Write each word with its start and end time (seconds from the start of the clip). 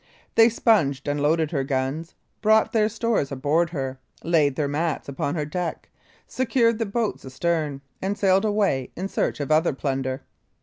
They 0.33 0.49
sponged 0.49 1.07
and 1.07 1.21
loaded 1.21 1.51
her 1.51 1.63
guns, 1.63 2.15
brought 2.41 2.73
their 2.73 2.89
stores 2.89 3.31
aboard 3.31 3.69
her, 3.69 3.99
laid 4.23 4.55
their 4.55 4.67
mats 4.67 5.07
upon 5.07 5.35
her 5.35 5.45
deck, 5.45 5.91
secured 6.25 6.79
the 6.79 6.87
boats 6.87 7.23
astern, 7.23 7.81
and 8.01 8.17
sailed 8.17 8.43
away 8.43 8.89
in 8.95 9.07
search 9.09 9.39
of 9.39 9.51
other 9.51 9.73
plunder. 9.73 10.23